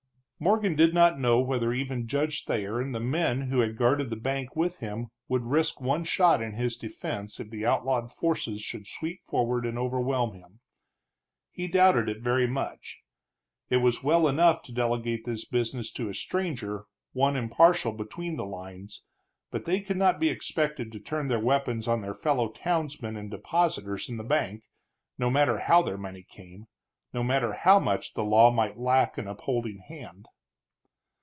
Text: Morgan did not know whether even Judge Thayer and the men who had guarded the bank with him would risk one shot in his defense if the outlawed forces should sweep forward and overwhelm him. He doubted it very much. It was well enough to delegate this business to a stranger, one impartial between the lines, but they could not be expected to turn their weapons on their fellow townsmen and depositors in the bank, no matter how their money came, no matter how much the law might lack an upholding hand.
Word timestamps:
Morgan 0.43 0.75
did 0.75 0.91
not 0.91 1.19
know 1.19 1.39
whether 1.39 1.71
even 1.71 2.07
Judge 2.07 2.45
Thayer 2.45 2.81
and 2.81 2.95
the 2.95 2.99
men 2.99 3.41
who 3.51 3.59
had 3.59 3.77
guarded 3.77 4.09
the 4.09 4.15
bank 4.15 4.55
with 4.55 4.77
him 4.77 5.11
would 5.27 5.43
risk 5.45 5.79
one 5.79 6.03
shot 6.03 6.41
in 6.41 6.53
his 6.53 6.75
defense 6.77 7.39
if 7.39 7.51
the 7.51 7.63
outlawed 7.63 8.11
forces 8.11 8.59
should 8.59 8.87
sweep 8.87 9.23
forward 9.23 9.67
and 9.67 9.77
overwhelm 9.77 10.33
him. 10.33 10.59
He 11.51 11.67
doubted 11.67 12.09
it 12.09 12.21
very 12.23 12.47
much. 12.47 13.01
It 13.69 13.77
was 13.83 14.01
well 14.01 14.27
enough 14.27 14.63
to 14.63 14.71
delegate 14.71 15.25
this 15.25 15.45
business 15.45 15.91
to 15.91 16.09
a 16.09 16.13
stranger, 16.15 16.85
one 17.13 17.35
impartial 17.35 17.91
between 17.91 18.35
the 18.35 18.43
lines, 18.47 19.03
but 19.51 19.65
they 19.65 19.79
could 19.79 19.97
not 19.97 20.19
be 20.19 20.29
expected 20.29 20.91
to 20.91 20.99
turn 20.99 21.27
their 21.27 21.39
weapons 21.39 21.87
on 21.87 22.01
their 22.01 22.15
fellow 22.15 22.49
townsmen 22.49 23.15
and 23.15 23.29
depositors 23.29 24.09
in 24.09 24.17
the 24.17 24.23
bank, 24.23 24.63
no 25.19 25.29
matter 25.29 25.59
how 25.59 25.83
their 25.83 25.99
money 25.99 26.23
came, 26.27 26.65
no 27.13 27.21
matter 27.21 27.51
how 27.51 27.77
much 27.77 28.13
the 28.13 28.23
law 28.23 28.49
might 28.49 28.79
lack 28.79 29.17
an 29.17 29.27
upholding 29.27 29.79
hand. 29.79 30.25